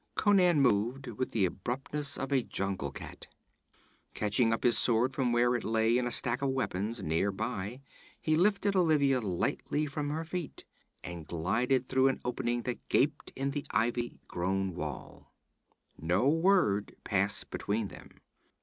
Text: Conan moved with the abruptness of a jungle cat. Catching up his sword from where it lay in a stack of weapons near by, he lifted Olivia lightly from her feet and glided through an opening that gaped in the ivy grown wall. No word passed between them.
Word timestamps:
Conan 0.15 0.61
moved 0.63 1.05
with 1.05 1.29
the 1.29 1.45
abruptness 1.45 2.17
of 2.17 2.31
a 2.31 2.41
jungle 2.41 2.91
cat. 2.91 3.27
Catching 4.15 4.51
up 4.51 4.63
his 4.63 4.75
sword 4.75 5.13
from 5.13 5.31
where 5.31 5.55
it 5.55 5.63
lay 5.63 5.95
in 5.95 6.07
a 6.07 6.11
stack 6.11 6.41
of 6.41 6.49
weapons 6.49 7.03
near 7.03 7.31
by, 7.31 7.81
he 8.19 8.35
lifted 8.35 8.75
Olivia 8.75 9.21
lightly 9.21 9.85
from 9.85 10.09
her 10.09 10.25
feet 10.25 10.65
and 11.03 11.27
glided 11.27 11.87
through 11.87 12.07
an 12.07 12.19
opening 12.25 12.63
that 12.63 12.89
gaped 12.89 13.31
in 13.35 13.51
the 13.51 13.63
ivy 13.69 14.17
grown 14.27 14.73
wall. 14.73 15.35
No 15.99 16.27
word 16.29 16.95
passed 17.03 17.51
between 17.51 17.89
them. 17.89 18.09